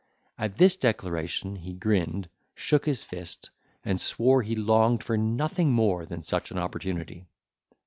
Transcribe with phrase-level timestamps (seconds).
[0.35, 3.51] At this declaration he grinned, shook his fist,
[3.85, 7.27] and swore he longed for nothing more than such an opportunity.